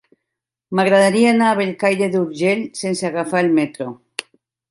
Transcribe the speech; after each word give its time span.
M'agradaria 0.77 1.33
anar 1.33 1.49
a 1.51 1.57
Bellcaire 1.59 2.09
d'Urgell 2.15 2.65
sense 2.81 3.07
agafar 3.11 3.43
el 3.45 3.53
metro. 3.61 3.91